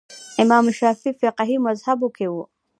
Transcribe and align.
امام 0.43 0.65
شافعي 0.79 1.11
فقهي 1.21 1.55
مذهبونو 1.65 2.13
کې 2.17 2.27
وو 2.31 2.43